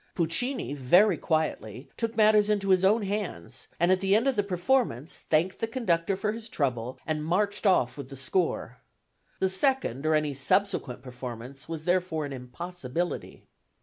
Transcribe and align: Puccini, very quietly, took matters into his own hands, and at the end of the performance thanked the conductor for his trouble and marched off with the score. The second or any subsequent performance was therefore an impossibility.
Puccini, 0.15 0.73
very 0.73 1.15
quietly, 1.15 1.87
took 1.95 2.17
matters 2.17 2.49
into 2.49 2.69
his 2.69 2.83
own 2.83 3.03
hands, 3.03 3.67
and 3.79 3.91
at 3.91 3.99
the 3.99 4.15
end 4.15 4.27
of 4.27 4.35
the 4.35 4.41
performance 4.41 5.19
thanked 5.19 5.59
the 5.59 5.67
conductor 5.67 6.15
for 6.15 6.31
his 6.31 6.49
trouble 6.49 6.97
and 7.05 7.23
marched 7.23 7.67
off 7.67 7.99
with 7.99 8.09
the 8.09 8.15
score. 8.15 8.79
The 9.37 9.47
second 9.47 10.07
or 10.07 10.15
any 10.15 10.33
subsequent 10.33 11.03
performance 11.03 11.69
was 11.69 11.83
therefore 11.83 12.25
an 12.25 12.33
impossibility. 12.33 13.43